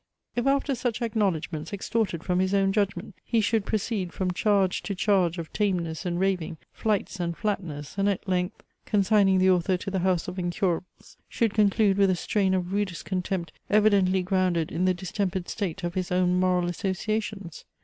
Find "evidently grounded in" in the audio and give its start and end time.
13.69-14.85